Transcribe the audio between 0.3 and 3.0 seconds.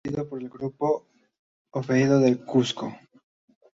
el Grupo Oviedo del Cusco.